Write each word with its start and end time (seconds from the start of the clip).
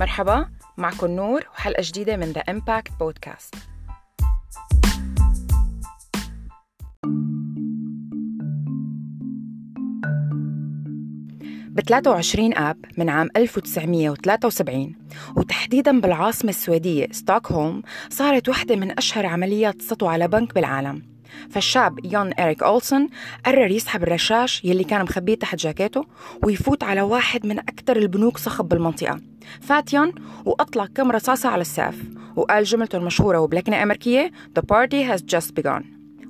مرحبا 0.00 0.46
معكم 0.78 1.06
نور 1.06 1.46
وحلقة 1.54 1.82
جديدة 1.84 2.16
من 2.16 2.32
The 2.32 2.40
Impact 2.40 2.92
Podcast 3.00 3.54
ب 11.68 11.80
23 11.80 12.54
آب 12.54 12.76
من 12.98 13.08
عام 13.08 13.28
1973 13.36 14.94
وتحديدا 15.36 16.00
بالعاصمة 16.00 16.50
السويدية 16.50 17.06
ستوكهولم 17.10 17.82
صارت 18.10 18.48
واحدة 18.48 18.76
من 18.76 18.98
أشهر 18.98 19.26
عمليات 19.26 19.82
سطو 19.82 20.06
على 20.06 20.28
بنك 20.28 20.54
بالعالم. 20.54 21.02
فالشاب 21.50 22.04
يون 22.04 22.32
إريك 22.38 22.62
أولسون 22.62 23.08
قرر 23.46 23.70
يسحب 23.70 24.02
الرشاش 24.02 24.64
يلي 24.64 24.84
كان 24.84 25.02
مخبيه 25.02 25.34
تحت 25.34 25.58
جاكيته 25.58 26.04
ويفوت 26.44 26.82
على 26.82 27.02
واحد 27.02 27.46
من 27.46 27.58
أكثر 27.58 27.96
البنوك 27.96 28.38
صخب 28.38 28.68
بالمنطقة. 28.68 29.20
فات 29.60 29.92
يون 29.92 30.12
وأطلق 30.44 30.90
كم 30.94 31.10
رصاصة 31.10 31.48
على 31.48 31.60
السقف 31.60 31.96
وقال 32.36 32.64
جملته 32.64 32.96
المشهورة 32.98 33.38
وبلكنة 33.38 33.82
أمريكية 33.82 34.30
The 34.58 34.62
party 34.62 35.02
has 35.12 35.22
just 35.22 35.54
begun. 35.62 35.82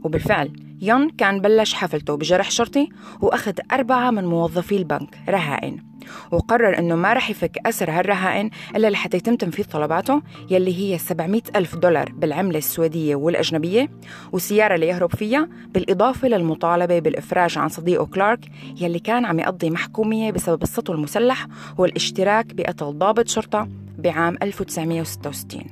وبالفعل 0.05 0.70
يون 0.81 1.11
كان 1.11 1.41
بلش 1.41 1.75
حفلته 1.75 2.17
بجرح 2.17 2.51
شرطي 2.51 2.89
وأخذ 3.21 3.53
أربعة 3.73 4.11
من 4.11 4.25
موظفي 4.25 4.77
البنك 4.77 5.19
رهائن. 5.29 5.91
وقرر 6.31 6.79
أنه 6.79 6.95
ما 6.95 7.13
رح 7.13 7.31
يفك 7.31 7.59
أسر 7.67 7.91
هالرهائن 7.91 8.51
إلا 8.77 8.91
لحتى 8.91 9.17
يتم 9.17 9.37
تنفيذ 9.37 9.65
طلباته 9.65 10.23
يلي 10.51 10.79
هي 10.79 10.99
700 10.99 11.43
ألف 11.57 11.77
دولار 11.77 12.13
بالعملة 12.13 12.59
السويدية 12.59 13.15
والأجنبية 13.15 13.91
والسيارة 14.33 14.75
اللي 14.75 14.87
يهرب 14.87 15.15
فيها 15.15 15.49
بالإضافة 15.75 16.29
للمطالبة 16.29 16.99
بالإفراج 16.99 17.59
عن 17.59 17.69
صديقه 17.69 18.07
كلارك 18.07 18.41
يلي 18.81 18.99
كان 18.99 19.25
عم 19.25 19.41
يقضي 19.41 19.71
محكومية 19.71 20.31
بسبب 20.31 20.63
السطو 20.63 20.93
المسلح 20.93 21.47
والاشتراك 21.79 22.55
بقتل 22.55 22.99
ضابط 22.99 23.29
شرطة 23.29 23.69
بعام 23.99 24.37
1966 24.43 25.63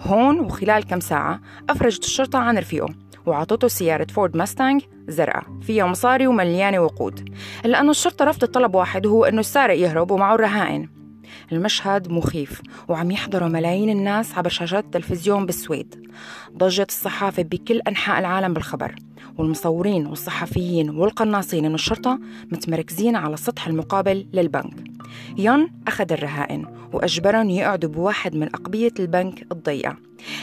هون 0.00 0.40
وخلال 0.40 0.84
كم 0.84 1.00
ساعة 1.00 1.40
أفرجت 1.70 2.04
الشرطة 2.04 2.38
عن 2.38 2.58
رفيقه. 2.58 3.03
وعطته 3.26 3.68
سيارة 3.68 4.06
Ford 4.14 4.36
Mustang 4.36 4.82
زرقاء 5.08 5.44
فيها 5.62 5.86
مصاري 5.86 6.26
ومليانة 6.26 6.78
وقود. 6.78 7.34
إلا 7.64 7.80
أنه 7.80 7.90
الشرطة 7.90 8.24
رفضت 8.24 8.54
طلب 8.54 8.74
واحد 8.74 9.06
وهو 9.06 9.24
أنه 9.24 9.40
السارق 9.40 9.78
يهرب 9.78 10.10
ومعه 10.10 10.34
الرهائن. 10.34 10.93
المشهد 11.54 12.08
مخيف 12.08 12.62
وعم 12.88 13.10
يحضروا 13.10 13.48
ملايين 13.48 13.90
الناس 13.90 14.38
عبر 14.38 14.48
شاشات 14.48 14.84
التلفزيون 14.84 15.46
بالسويد. 15.46 16.10
ضجت 16.56 16.88
الصحافة 16.88 17.42
بكل 17.42 17.80
أنحاء 17.88 18.18
العالم 18.18 18.54
بالخبر 18.54 18.94
والمصورين 19.38 20.06
والصحفيين 20.06 20.90
والقناصين 20.90 21.68
من 21.68 21.74
الشرطة 21.74 22.18
متمركزين 22.52 23.16
على 23.16 23.34
السطح 23.34 23.66
المقابل 23.66 24.26
للبنك. 24.32 24.84
يون 25.38 25.70
أخذ 25.86 26.12
الرهائن 26.12 26.66
وأجبرهم 26.92 27.50
يقعدوا 27.50 27.90
بواحد 27.90 28.36
من 28.36 28.46
أقبية 28.54 28.92
البنك 29.00 29.46
الضيقة. 29.52 29.96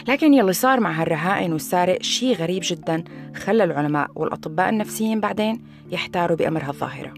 لكن 0.07 0.33
يلي 0.33 0.53
صار 0.53 0.79
مع 0.79 1.01
هالرهائن 1.01 1.53
والسارق 1.53 2.01
شيء 2.01 2.35
غريب 2.35 2.61
جدا 2.65 3.03
خلى 3.35 3.63
العلماء 3.63 4.07
والأطباء 4.15 4.69
النفسيين 4.69 5.19
بعدين 5.19 5.61
يحتاروا 5.91 6.37
بأمر 6.37 6.63
هالظاهرة 6.63 7.13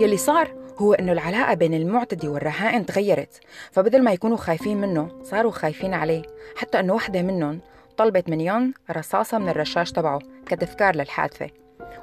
يلي 0.00 0.16
صار 0.16 0.54
هو 0.78 0.94
إنه 0.94 1.12
العلاقة 1.12 1.54
بين 1.54 1.74
المعتدي 1.74 2.28
والرهائن 2.28 2.86
تغيرت. 2.86 3.40
فبدل 3.72 4.02
ما 4.02 4.12
يكونوا 4.12 4.36
خايفين 4.36 4.80
منه 4.80 5.08
صاروا 5.22 5.50
خايفين 5.50 5.94
عليه. 5.94 6.22
حتى 6.56 6.80
إنه 6.80 6.94
وحدة 6.94 7.22
منهم 7.22 7.60
طلبت 7.96 8.28
من 8.28 8.40
يون 8.40 8.74
رصاصة 8.90 9.38
من 9.38 9.48
الرشاش 9.48 9.92
تبعه 9.92 10.18
كتذكار 10.46 10.96
للحادثة. 10.96 11.50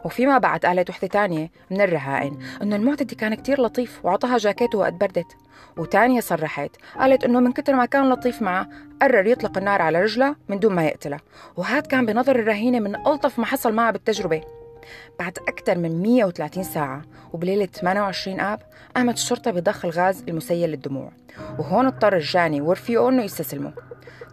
وفيما 0.06 0.38
بعد 0.38 0.65
قالت 0.65 0.89
وحدة 0.89 1.08
تانية 1.08 1.52
من 1.71 1.82
الرهائن 1.82 2.39
إنه 2.61 2.76
المعتدي 2.76 3.15
كان 3.15 3.36
كتير 3.36 3.61
لطيف 3.61 4.05
وعطاها 4.05 4.38
جاكيته 4.38 4.77
وقت 4.77 4.94
بردت 4.94 5.38
وتانية 5.77 6.20
صرحت 6.20 6.71
قالت 6.99 7.23
إنه 7.23 7.39
من 7.39 7.52
كتر 7.52 7.76
ما 7.76 7.86
كان 7.86 8.10
لطيف 8.10 8.42
معها 8.42 8.70
قرر 9.02 9.27
يطلق 9.27 9.58
النار 9.58 9.82
على 9.82 10.02
رجلها 10.02 10.36
من 10.49 10.60
دون 10.60 10.76
ما 10.76 10.86
يقتلها 10.86 11.20
وهذا 11.58 11.80
كان 11.80 12.05
بنظر 12.05 12.36
الرهينة 12.36 12.80
من 12.80 12.95
ألطف 12.95 13.39
ما 13.39 13.45
حصل 13.45 13.73
معها 13.73 13.92
بالتجربة. 13.92 14.61
بعد 15.19 15.37
أكثر 15.47 15.77
من 15.77 16.02
130 16.02 16.64
ساعة 16.64 17.02
وبليلة 17.33 17.65
28 17.65 18.39
آب 18.39 18.59
قامت 18.95 19.14
الشرطة 19.14 19.52
بضخ 19.52 19.86
الغاز 19.86 20.23
المسيل 20.27 20.69
للدموع 20.69 21.11
وهون 21.59 21.86
اضطر 21.86 22.15
الجاني 22.15 22.61
ورفيقه 22.61 23.09
إنه 23.09 23.23
يستسلموا. 23.23 23.71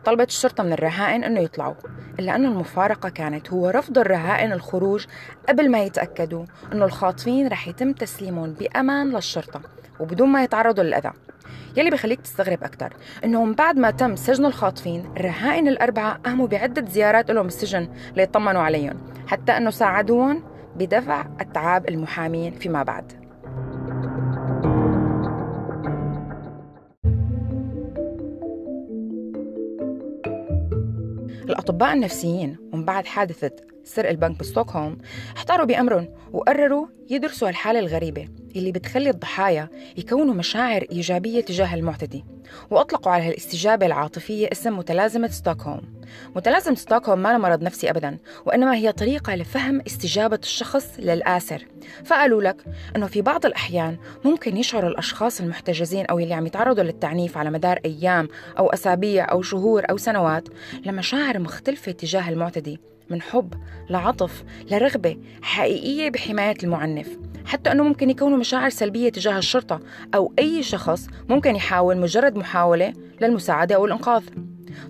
طلبت 0.04 0.28
الشرطة 0.28 0.62
من 0.62 0.72
الرهائن 0.72 1.24
أنه 1.24 1.40
يطلعوا 1.40 1.74
إلا 2.18 2.34
أن 2.34 2.44
المفارقة 2.44 3.08
كانت 3.08 3.50
هو 3.50 3.70
رفض 3.70 3.98
الرهائن 3.98 4.52
الخروج 4.52 5.06
قبل 5.48 5.70
ما 5.70 5.82
يتأكدوا 5.82 6.44
أنه 6.72 6.84
الخاطفين 6.84 7.48
رح 7.48 7.68
يتم 7.68 7.92
تسليمهم 7.92 8.52
بأمان 8.52 9.10
للشرطة 9.10 9.60
وبدون 10.00 10.28
ما 10.28 10.42
يتعرضوا 10.44 10.84
للأذى. 10.84 11.10
يلي 11.76 11.90
بخليك 11.90 12.20
تستغرب 12.20 12.64
أكثر 12.64 12.92
إنه 13.24 13.44
من 13.44 13.52
بعد 13.52 13.76
ما 13.76 13.90
تم 13.90 14.16
سجن 14.16 14.44
الخاطفين 14.44 15.12
الرهائن 15.16 15.68
الأربعة 15.68 16.14
قاموا 16.14 16.46
بعدة 16.46 16.90
زيارات 16.90 17.30
لهم 17.30 17.46
السجن 17.46 17.88
ليطمنوا 18.16 18.62
عليهم. 18.62 18.98
حتى 19.28 19.52
أنه 19.52 19.70
ساعدوهم 19.70 20.42
بدفع 20.76 21.26
أتعاب 21.40 21.88
المحامين 21.88 22.52
فيما 22.52 22.82
بعد. 22.82 23.12
الأطباء 31.48 31.92
النفسيين 31.92 32.56
ومن 32.72 32.84
بعد 32.84 33.06
حادثة 33.06 33.50
سرق 33.88 34.10
البنك 34.10 34.38
بستوكهولم 34.38 34.98
احتاروا 35.36 35.66
بأمرهم 35.66 36.08
وقرروا 36.32 36.86
يدرسوا 37.10 37.48
الحالة 37.48 37.78
الغريبة 37.78 38.28
اللي 38.56 38.72
بتخلي 38.72 39.10
الضحايا 39.10 39.68
يكونوا 39.96 40.34
مشاعر 40.34 40.84
إيجابية 40.92 41.40
تجاه 41.40 41.74
المعتدي 41.74 42.24
وأطلقوا 42.70 43.12
على 43.12 43.22
هالاستجابة 43.28 43.86
العاطفية 43.86 44.48
اسم 44.52 44.78
متلازمة 44.78 45.28
ستوكهولم. 45.28 45.82
متلازمة 46.36 46.74
ستوكهولم 46.74 47.22
ما 47.22 47.38
مرض 47.38 47.62
نفسي 47.62 47.90
أبدا 47.90 48.18
وإنما 48.46 48.74
هي 48.74 48.92
طريقة 48.92 49.34
لفهم 49.34 49.80
استجابة 49.86 50.38
الشخص 50.42 50.86
للآسر. 50.98 51.66
فقالوا 52.04 52.42
لك 52.42 52.64
أنه 52.96 53.06
في 53.06 53.22
بعض 53.22 53.46
الأحيان 53.46 53.96
ممكن 54.24 54.56
يشعر 54.56 54.86
الأشخاص 54.86 55.40
المحتجزين 55.40 56.06
أو 56.06 56.18
اللي 56.18 56.34
عم 56.34 56.46
يتعرضوا 56.46 56.84
للتعنيف 56.84 57.38
على 57.38 57.50
مدار 57.50 57.78
أيام 57.84 58.28
أو 58.58 58.66
أسابيع 58.68 59.32
أو 59.32 59.42
شهور 59.42 59.84
أو 59.90 59.96
سنوات 59.96 60.48
لمشاعر 60.86 61.38
مختلفة 61.38 61.92
تجاه 61.92 62.28
المعتدي. 62.28 62.80
من 63.10 63.22
حب 63.22 63.54
لعطف 63.90 64.44
لرغبة 64.70 65.16
حقيقية 65.42 66.10
بحماية 66.10 66.56
المعنف. 66.62 67.18
حتى 67.46 67.72
أنه 67.72 67.82
ممكن 67.82 68.10
يكونوا 68.10 68.38
مشاعر 68.38 68.70
سلبية 68.70 69.08
تجاه 69.08 69.38
الشرطة 69.38 69.80
أو 70.14 70.32
أي 70.38 70.62
شخص 70.62 71.06
ممكن 71.28 71.56
يحاول 71.56 71.98
مجرد 71.98 72.36
محاولة 72.36 72.92
للمساعدة 73.20 73.74
أو 73.74 73.86
الإنقاذ. 73.86 74.22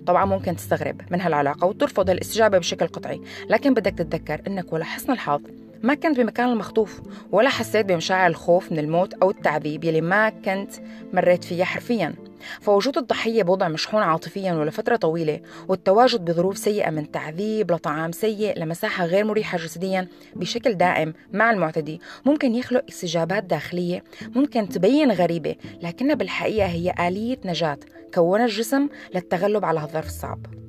طبعا 0.07 0.25
ممكن 0.25 0.55
تستغرب 0.55 1.01
من 1.11 1.21
هالعلاقة 1.21 1.67
وترفض 1.67 2.09
الاستجابة 2.09 2.57
بشكل 2.57 2.87
قطعي 2.87 3.21
لكن 3.49 3.73
بدك 3.73 3.93
تتذكر 3.93 4.41
أنك 4.47 4.73
ولا 4.73 4.83
حسن 4.83 5.11
الحظ 5.11 5.41
ما 5.83 5.93
كنت 5.93 6.19
بمكان 6.19 6.49
المخطوف 6.49 7.01
ولا 7.31 7.49
حسيت 7.49 7.85
بمشاعر 7.85 8.29
الخوف 8.29 8.71
من 8.71 8.79
الموت 8.79 9.13
أو 9.13 9.29
التعذيب 9.29 9.83
يلي 9.83 10.01
ما 10.01 10.29
كنت 10.29 10.71
مريت 11.13 11.43
فيها 11.43 11.65
حرفياً. 11.65 12.28
فوجود 12.61 12.97
الضحية 12.97 13.43
بوضع 13.43 13.67
مشحون 13.67 14.03
عاطفيا 14.03 14.53
ولفترة 14.53 14.95
طويلة 14.95 15.39
والتواجد 15.67 16.25
بظروف 16.25 16.57
سيئة 16.57 16.89
من 16.89 17.11
تعذيب 17.11 17.71
لطعام 17.71 18.11
سيء 18.11 18.59
لمساحة 18.59 19.05
غير 19.05 19.25
مريحة 19.25 19.57
جسديا 19.57 20.07
بشكل 20.35 20.73
دائم 20.73 21.13
مع 21.33 21.51
المعتدي. 21.51 22.01
ممكن 22.25 22.55
يخلق 22.55 22.83
استجابات 22.89 23.43
داخلية 23.43 24.03
ممكن 24.35 24.69
تبين 24.69 25.11
غريبة 25.11 25.55
لكنها 25.83 26.15
بالحقيقة 26.15 26.67
هي 26.67 26.93
آلية 27.07 27.39
نجاة 27.45 27.79
كونها 28.13 28.45
الجسم 28.45 28.89
للتغلب 29.15 29.65
على 29.65 29.79
هالظرف 29.79 30.07
الصعب. 30.07 30.68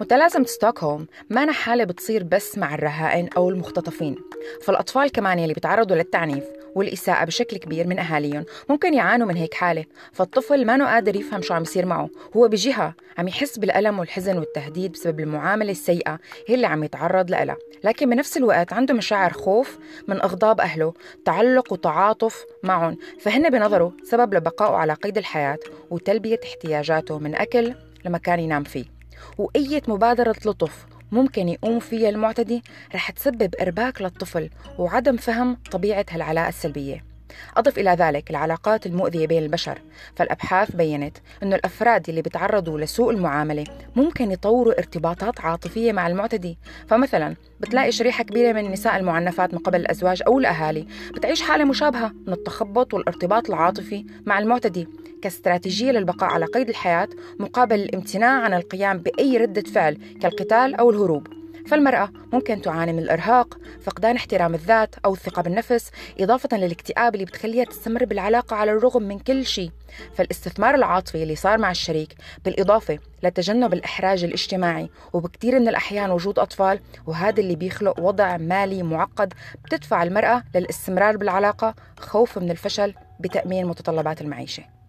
متلازمة 0.00 0.44
ستوكهولم 0.44 1.06
ما 1.30 1.52
حالة 1.52 1.84
بتصير 1.84 2.22
بس 2.22 2.58
مع 2.58 2.74
الرهائن 2.74 3.28
أو 3.36 3.50
المختطفين. 3.50 4.16
فالأطفال 4.62 5.12
كمان 5.12 5.38
يلي 5.38 5.54
بيتعرضوا 5.54 5.96
للتعنيف 5.96 6.44
والإساءة 6.74 7.24
بشكل 7.24 7.56
كبير 7.56 7.86
من 7.86 7.98
أهاليهم 7.98 8.44
ممكن 8.68 8.94
يعانوا 8.94 9.26
من 9.26 9.36
هيك 9.36 9.54
حالة. 9.54 9.84
فالطفل 10.12 10.66
ما 10.66 10.92
قادر 10.92 11.16
يفهم 11.16 11.42
شو 11.42 11.54
عم 11.54 11.62
يصير 11.62 11.86
معه. 11.86 12.08
هو 12.36 12.48
بجهة 12.48 12.94
عم 13.18 13.28
يحس 13.28 13.58
بالألم 13.58 13.98
والحزن 13.98 14.38
والتهديد 14.38 14.92
بسبب 14.92 15.20
المعاملة 15.20 15.70
السيئة 15.70 16.18
هي 16.46 16.54
اللي 16.54 16.66
عم 16.66 16.84
يتعرض 16.84 17.30
لها. 17.30 17.56
لكن 17.84 18.10
بنفس 18.10 18.36
الوقت 18.36 18.72
عنده 18.72 18.94
مشاعر 18.94 19.32
خوف 19.32 19.78
من 20.08 20.22
أغضاب 20.22 20.60
أهله 20.60 20.94
تعلق 21.24 21.72
وتعاطف 21.72 22.44
معهم. 22.62 22.96
فهن 23.20 23.50
بنظره 23.50 23.92
سبب 24.04 24.34
لبقائه 24.34 24.76
على 24.76 24.92
قيد 24.94 25.18
الحياة 25.18 25.58
وتلبية 25.90 26.40
احتياجاته 26.44 27.18
من 27.18 27.34
أكل 27.34 27.74
لمكان 28.04 28.40
ينام 28.40 28.64
فيه. 28.64 28.99
وأية 29.38 29.82
مبادرة 29.88 30.36
لطف 30.46 30.86
ممكن 31.12 31.48
يقوم 31.48 31.80
فيها 31.80 32.08
المعتدي 32.08 32.62
رح 32.94 33.10
تسبب 33.10 33.54
إرباك 33.60 34.02
للطفل 34.02 34.50
وعدم 34.78 35.16
فهم 35.16 35.56
طبيعة 35.70 36.06
هالعلاقة 36.10 36.48
السلبية. 36.48 37.09
أضف 37.56 37.78
إلى 37.78 37.90
ذلك 37.90 38.30
العلاقات 38.30 38.86
المؤذية 38.86 39.26
بين 39.26 39.42
البشر 39.42 39.78
فالأبحاث 40.16 40.76
بينت 40.76 41.16
أن 41.42 41.52
الأفراد 41.52 42.08
اللي 42.08 42.22
بيتعرضوا 42.22 42.80
لسوء 42.80 43.10
المعاملة 43.10 43.64
ممكن 43.96 44.30
يطوروا 44.30 44.78
ارتباطات 44.78 45.40
عاطفية 45.40 45.92
مع 45.92 46.06
المعتدي. 46.06 46.58
فمثلا 46.88 47.36
بتلاقي 47.60 47.92
شريحة 47.92 48.24
كبيرة 48.24 48.52
من 48.52 48.66
النساء 48.66 48.96
المعنفات 48.96 49.54
من 49.54 49.58
قبل 49.58 49.80
الأزواج 49.80 50.22
أو 50.26 50.38
الأهالي 50.38 50.86
بتعيش 51.14 51.42
حالة 51.42 51.64
مشابهة 51.64 52.12
من 52.26 52.32
التخبط 52.32 52.94
والارتباط 52.94 53.48
العاطفي 53.48 54.04
مع 54.26 54.38
المعتدي 54.38 54.88
كاستراتيجية 55.22 55.92
للبقاء 55.92 56.30
على 56.30 56.44
قيد 56.44 56.68
الحياة 56.68 57.08
مقابل 57.38 57.80
الامتناع 57.80 58.42
عن 58.42 58.54
القيام 58.54 58.98
بأي 58.98 59.36
ردة 59.36 59.62
فعل 59.62 59.98
كالقتال 60.20 60.74
أو 60.74 60.90
الهروب. 60.90 61.39
فالمرأة 61.66 62.10
ممكن 62.32 62.62
تعاني 62.62 62.92
من 62.92 62.98
الإرهاق، 62.98 63.58
فقدان 63.82 64.16
احترام 64.16 64.54
الذات 64.54 64.94
أو 65.04 65.12
الثقة 65.12 65.42
بالنفس، 65.42 65.90
إضافة 66.20 66.56
للاكتئاب 66.56 67.14
اللي 67.14 67.24
بتخليها 67.24 67.64
تستمر 67.64 68.04
بالعلاقة 68.04 68.56
على 68.56 68.72
الرغم 68.72 69.02
من 69.02 69.18
كل 69.18 69.46
شيء. 69.46 69.70
فالاستثمار 70.14 70.74
العاطفي 70.74 71.22
اللي 71.22 71.36
صار 71.36 71.58
مع 71.58 71.70
الشريك 71.70 72.14
بالإضافة 72.44 72.98
لتجنب 73.22 73.72
الإحراج 73.72 74.24
الاجتماعي 74.24 74.90
وبكثير 75.12 75.58
من 75.58 75.68
الأحيان 75.68 76.10
وجود 76.10 76.38
أطفال 76.38 76.80
وهذا 77.06 77.40
اللي 77.40 77.56
بيخلق 77.56 78.00
وضع 78.00 78.36
مالي 78.36 78.82
معقد 78.82 79.34
بتدفع 79.64 80.02
المرأة 80.02 80.42
للاستمرار 80.54 81.16
بالعلاقة 81.16 81.74
خوفا 81.98 82.40
من 82.40 82.50
الفشل 82.50 82.94
بتأمين 83.20 83.66
متطلبات 83.66 84.20
المعيشة. 84.20 84.79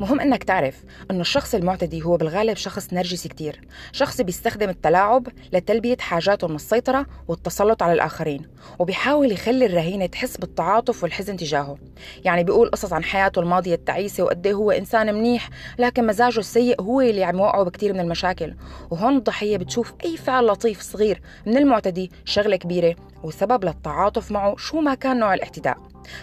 مهم 0.00 0.20
إنك 0.20 0.44
تعرف 0.44 0.84
إنه 1.10 1.20
الشخص 1.20 1.54
المعتدي 1.54 2.02
هو 2.02 2.16
بالغالب 2.16 2.56
شخص 2.56 2.92
نرجسي 2.92 3.28
كتير. 3.28 3.60
شخص 3.92 4.20
بيستخدم 4.20 4.68
التلاعب 4.68 5.28
لتلبية 5.52 5.96
حاجاته 6.00 6.48
من 6.48 6.54
السيطرة 6.54 7.06
والتسلط 7.28 7.82
على 7.82 7.92
الآخرين 7.92 8.46
وبيحاول 8.78 9.32
يخلي 9.32 9.66
الرهينة 9.66 10.06
تحس 10.06 10.36
بالتعاطف 10.36 11.02
والحزن 11.02 11.36
تجاهه. 11.36 11.78
يعني 12.24 12.44
بيقول 12.44 12.70
قصص 12.70 12.92
عن 12.92 13.04
حياته 13.04 13.40
الماضية 13.40 13.74
التعيسة 13.74 14.24
وقد 14.24 14.46
إيه 14.46 14.54
هو 14.54 14.70
إنسان 14.70 15.14
منيح 15.14 15.48
لكن 15.78 16.06
مزاجه 16.06 16.38
السيء 16.38 16.82
هو 16.82 17.00
اللي 17.00 17.24
عم 17.24 17.38
يوقعه 17.38 17.62
بكتير 17.64 17.92
من 17.92 18.00
المشاكل. 18.00 18.54
وهون 18.90 19.16
الضحية 19.16 19.56
بتشوف 19.56 19.94
أي 20.04 20.16
فعل 20.16 20.46
لطيف 20.46 20.80
صغير 20.80 21.20
من 21.46 21.56
المعتدي 21.56 22.10
شغلة 22.24 22.56
كبيرة 22.56 22.96
وسبب 23.22 23.64
للتعاطف 23.64 24.30
معه 24.30 24.56
شو 24.56 24.80
ما 24.80 24.94
كان 24.94 25.18
نوع 25.18 25.34
الاعتداء 25.34 25.78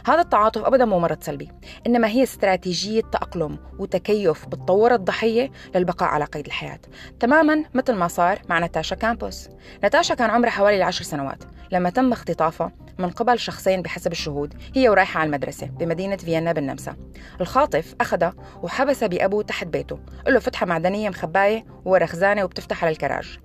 هذا 0.08 0.22
التعاطف 0.22 0.64
ابدا 0.64 0.86
مو 0.86 1.00
مرض 1.00 1.24
سلبي 1.24 1.52
إنما 1.88 2.08
هي 2.08 2.24
استراتيجية 2.24 3.02
تأقلم 3.02 3.58
وتكيف 3.80 4.46
بتطور 4.46 4.94
الضحية 4.94 5.52
للبقاء 5.76 6.10
على 6.10 6.26
قيد 6.26 6.46
الحياة. 6.46 6.80
تماما 7.20 7.64
مثل 7.74 7.94
ما 7.94 8.08
صار 8.08 8.42
مع 8.50 8.60
ناتاشا 8.60 8.96
كامبوس. 8.96 9.50
ناتاشا 9.84 10.16
كان 10.16 10.30
عمرها 10.30 10.52
حوالي 10.52 10.78
العشر 10.78 11.04
سنوات. 11.04 11.44
لما 11.72 11.90
تم 11.90 12.12
اختطافها 12.12 12.72
من 13.00 13.10
قبل 13.10 13.40
شخصين 13.40 13.82
بحسب 13.82 14.12
الشهود 14.12 14.54
هي 14.76 14.90
ورايحة 14.90 15.20
على 15.20 15.28
المدرسة 15.28 15.68
بمدينة 15.68 16.18
فيينا 16.18 16.52
بالنمسا. 16.52 16.96
الخاطف 17.42 17.96
أخذها 18.02 18.34
وحبسها 18.64 19.08
بأبوه 19.08 19.44
تحت 19.44 19.68
بيته 19.68 20.00
له 20.28 20.40
فتحة 20.40 20.66
معدنية 20.66 21.10
مخباية 21.10 21.66
ورا 21.86 22.06
خزانة 22.06 22.44
وبتفتح 22.44 22.84
على 22.84 22.92
الكراج. 22.92 23.40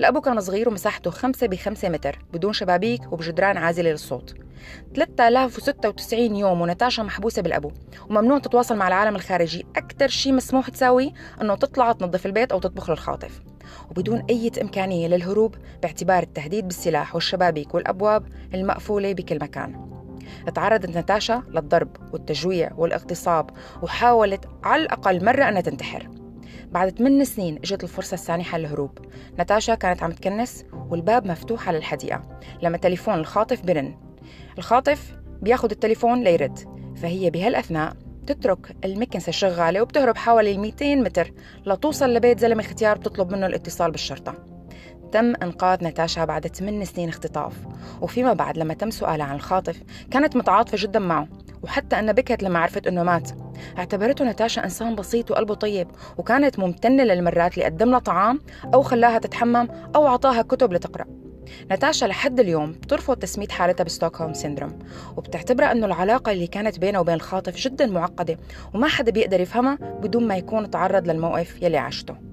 الأبو 0.00 0.20
كان 0.20 0.40
صغير 0.40 0.68
ومساحته 0.68 1.10
خمسة 1.10 1.46
بخمسة 1.46 1.88
متر 1.88 2.18
بدون 2.32 2.52
شبابيك 2.52 3.12
وبجدران 3.12 3.56
عازلة 3.56 3.90
للصوت. 3.90 4.34
3096 4.94 6.36
يوم 6.36 6.60
ونتاشا 6.60 7.02
محبوسة 7.02 7.42
بالأبو 7.42 7.72
وممنوع 8.10 8.38
تتواصل 8.38 8.76
مع 8.76 8.88
العالم 8.88 9.16
الخارجي. 9.16 9.66
أكثر 9.76 10.08
شيء 10.08 10.32
مسموح 10.32 10.70
تساوي 10.70 11.12
أنه 11.42 11.54
تطلع 11.54 11.92
تنظف 11.92 12.26
البيت 12.26 12.52
أو 12.52 12.58
تطبخ 12.58 12.90
للخاطف. 12.90 13.42
وبدون 13.90 14.24
أي 14.30 14.50
إمكانية 14.62 15.08
للهروب 15.08 15.54
باعتبار 15.82 16.22
التهديد 16.22 16.64
بالسلاح 16.64 17.14
والشبابيك 17.14 17.74
والأبواب 17.74 18.24
المقفولة 18.54 19.12
بكل 19.12 19.38
مكان. 19.38 19.92
تعرضت 20.54 20.96
نتاشا 20.96 21.42
للضرب 21.48 21.96
والتجويع 22.12 22.72
والاغتصاب 22.76 23.50
وحاولت 23.82 24.48
على 24.64 24.82
الأقل 24.82 25.24
مرة 25.24 25.48
أنها 25.48 25.60
تنتحر. 25.60 26.21
بعد 26.72 26.98
8 26.98 27.24
سنين 27.24 27.56
إجت 27.56 27.84
الفرصة 27.84 28.14
السانحة 28.14 28.58
للهروب. 28.58 28.98
نتاشا 29.38 29.74
كانت 29.74 30.02
عم 30.02 30.12
تكنس 30.12 30.64
والباب 30.90 31.26
مفتوح 31.26 31.68
على 31.68 31.78
الحديقة 31.78 32.22
لما 32.62 32.76
تليفون 32.76 33.14
الخاطف 33.14 33.62
برن. 33.62 33.94
الخاطف 34.58 35.16
بياخد 35.42 35.70
التليفون 35.70 36.22
ليرد 36.22 36.58
فهي 36.96 37.30
بهالأثناء 37.30 37.96
تترك 38.26 38.76
المكنسة 38.84 39.32
شغالة 39.32 39.82
وبتهرب 39.82 40.16
حوالي 40.16 40.58
200 40.58 40.94
متر 40.94 41.32
لتوصل 41.66 42.14
لبيت 42.14 42.40
زلمة 42.40 42.62
اختيار 42.62 42.98
بتطلب 42.98 43.32
منه 43.32 43.46
الاتصال 43.46 43.90
بالشرطة. 43.90 44.34
تم 45.12 45.34
إنقاذ 45.42 45.84
ناتاشا 45.84 46.24
بعد 46.24 46.46
8 46.46 46.84
سنين 46.84 47.08
اختطاف 47.08 47.54
وفيما 48.00 48.32
بعد 48.32 48.58
لما 48.58 48.74
تم 48.74 48.90
سؤالها 48.90 49.26
عن 49.26 49.36
الخاطف 49.36 49.82
كانت 50.10 50.36
متعاطفة 50.36 50.78
جدا 50.80 50.98
معه. 50.98 51.28
وحتى 51.62 51.98
أنها 51.98 52.12
بكت 52.12 52.42
لما 52.42 52.58
عرفت 52.58 52.86
أنه 52.86 53.02
مات. 53.02 53.30
اعتبرته 53.78 54.24
ناتاشا 54.24 54.64
إنسان 54.64 54.94
بسيط 54.94 55.30
وقلبه 55.30 55.54
طيب 55.54 55.88
وكانت 56.18 56.58
ممتنة 56.58 57.04
للمرات 57.04 57.54
اللي 57.54 57.64
قدم 57.64 57.90
لها 57.90 57.98
طعام 57.98 58.40
أو 58.74 58.82
خلاها 58.82 59.18
تتحمم 59.18 59.68
أو 59.96 60.06
أعطاها 60.06 60.42
كتب 60.42 60.72
لتقرأ. 60.72 61.04
ناتاشا 61.70 62.06
لحد 62.06 62.40
اليوم 62.40 62.72
بترفض 62.72 63.16
تسمية 63.16 63.48
حالتها 63.48 63.84
بستوكهولم 63.84 64.34
سيندروم 64.34 64.78
وبتعتبرها 65.16 65.72
أنه 65.72 65.86
العلاقة 65.86 66.32
اللي 66.32 66.46
كانت 66.46 66.78
بينها 66.78 67.00
وبين 67.00 67.14
الخاطف 67.14 67.56
جدا 67.56 67.86
معقدة 67.86 68.36
وما 68.74 68.88
حدا 68.88 69.10
بيقدر 69.12 69.40
يفهمها 69.40 69.74
بدون 70.02 70.28
ما 70.28 70.36
يكون 70.36 70.70
تعرض 70.70 71.08
للموقف 71.10 71.62
يلي 71.62 71.78
عاشته. 71.78 72.31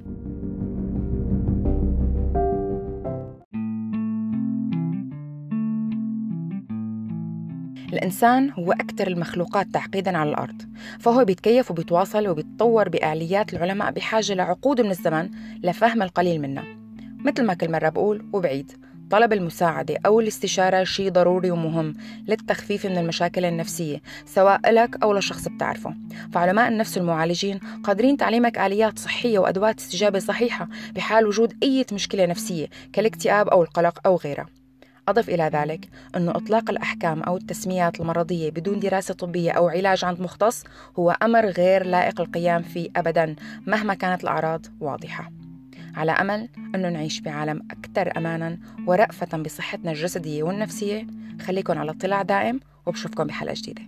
الإنسان 7.94 8.52
هو 8.52 8.72
أكثر 8.72 9.08
المخلوقات 9.08 9.68
تعقيدا 9.68 10.18
على 10.18 10.30
الأرض 10.30 10.62
فهو 11.00 11.26
بيتكيف 11.26 11.72
وبيتواصل 11.72 12.28
وبيتطور 12.28 12.90
بآليات 12.90 13.54
العلماء 13.54 13.92
بحاجة 13.92 14.34
لعقود 14.34 14.82
من 14.82 14.92
الزمن 14.92 15.30
لفهم 15.64 16.02
القليل 16.02 16.42
منها 16.42 16.64
مثل 17.26 17.46
ما 17.46 17.54
كل 17.54 17.72
مرة 17.72 17.90
بقول 17.90 18.26
وبعيد 18.34 18.72
طلب 19.10 19.34
المساعدة 19.34 19.98
أو 20.06 20.20
الاستشارة 20.20 20.84
شيء 20.84 21.12
ضروري 21.12 21.52
ومهم 21.52 21.96
للتخفيف 22.28 22.86
من 22.86 22.98
المشاكل 22.98 23.46
النفسية 23.46 24.02
سواء 24.26 24.72
لك 24.72 25.04
أو 25.04 25.14
لشخص 25.14 25.48
بتعرفه. 25.48 25.96
فعلماء 26.34 26.68
النفس 26.68 26.98
المعالجين 26.98 27.60
قادرين 27.84 28.18
تعليمك 28.18 28.58
آليات 28.58 29.00
صحية 29.00 29.40
وأدوات 29.40 29.80
استجابة 29.80 30.20
صحيحة 30.20 30.68
بحال 30.96 31.28
وجود 31.28 31.54
أي 31.64 31.86
مشكلة 31.92 32.26
نفسية 32.26 32.68
كالاكتئاب 32.94 33.48
أو 33.48 33.64
القلق 33.64 34.00
أو 34.06 34.16
غيرها. 34.16 34.59
أضف 35.10 35.30
إلى 35.30 35.50
ذلك 35.54 35.90
أن 36.16 36.30
إطلاق 36.30 36.70
الأحكام 36.70 37.24
أو 37.24 37.38
التسميات 37.38 38.00
المرضية 38.00 38.50
بدون 38.52 38.80
دراسة 38.80 39.14
طبية 39.14 39.52
أو 39.52 39.68
علاج 39.68 40.06
عند 40.06 40.22
مختص 40.22 40.64
هو 41.00 41.18
أمر 41.24 41.46
غير 41.46 41.86
لائق 41.86 42.22
القيام 42.22 42.62
فيه 42.62 42.90
أبدا 42.96 43.36
مهما 43.68 43.94
كانت 43.94 44.24
الأعراض 44.24 44.66
واضحة. 44.80 45.32
على 45.96 46.12
أمل 46.12 46.50
أنه 46.76 46.90
نعيش 46.90 47.22
بعالم 47.22 47.68
أكثر 47.72 48.18
أمانا 48.18 48.58
ورأفة 48.88 49.38
بصحتنا 49.38 49.92
الجسدية 49.92 50.44
والنفسية 50.44 51.08
خليكن 51.42 51.78
على 51.78 51.92
اطلاع 51.92 52.22
دائم 52.22 52.60
وبشوفكم 52.86 53.24
بحلقة 53.24 53.54
جديدة. 53.58 53.82